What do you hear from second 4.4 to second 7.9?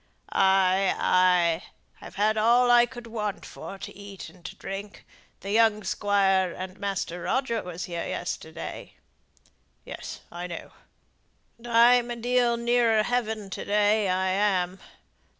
to drink. The young squire and Master Roger was